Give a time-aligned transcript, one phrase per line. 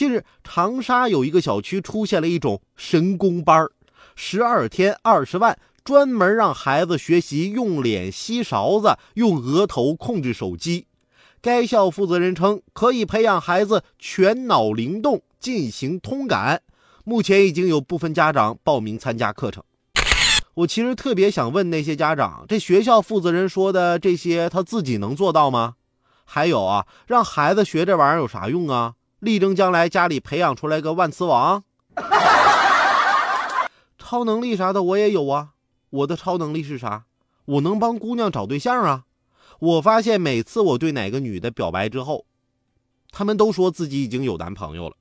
[0.00, 3.70] 近日，长沙有一个小区出现了一种神功班儿，
[4.16, 10.86] 十二天二十万，专门让孩子学习用脸吸勺子，用额头控制手机。
[11.42, 16.62] 该校负责人称，可以培养孩子全脑灵动，进行通感。
[17.04, 19.62] 目前已经有部分家长报名参加课程。
[20.54, 25.74] 我其实特别想问那些家长，这学校负责人说的这些，他自己能做到吗？
[26.24, 28.94] 还有啊，让孩子学这玩意儿有啥用啊？
[29.20, 31.62] 力争将来家里培养出来个万磁王，
[33.98, 35.50] 超能力啥的我也有啊。
[35.90, 37.04] 我的超能力是啥？
[37.44, 39.04] 我能帮姑娘找对象啊。
[39.58, 42.24] 我发现每次我对哪个女的表白之后，
[43.10, 44.96] 她们都说自己已经有男朋友了。